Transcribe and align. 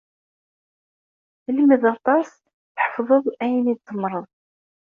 Lmed 1.55 1.83
aṭas, 1.93 2.29
tḥefḍeḍ 2.75 3.25
ayen 3.43 3.71
i 3.73 3.75
tzemreḍ. 3.77 4.27